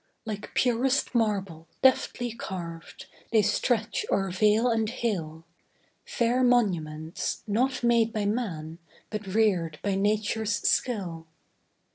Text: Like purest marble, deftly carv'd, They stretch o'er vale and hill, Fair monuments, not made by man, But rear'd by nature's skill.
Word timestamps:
Like 0.25 0.55
purest 0.55 1.13
marble, 1.13 1.67
deftly 1.83 2.31
carv'd, 2.31 3.05
They 3.31 3.43
stretch 3.43 4.03
o'er 4.11 4.31
vale 4.31 4.67
and 4.71 4.89
hill, 4.89 5.43
Fair 6.07 6.41
monuments, 6.43 7.43
not 7.45 7.83
made 7.83 8.11
by 8.11 8.25
man, 8.25 8.79
But 9.11 9.27
rear'd 9.27 9.77
by 9.83 9.93
nature's 9.93 10.55
skill. 10.67 11.27